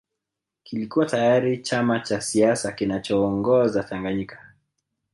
[0.63, 4.53] kilikuwa tayari chama cha siasa kinachoongoza Tanganyika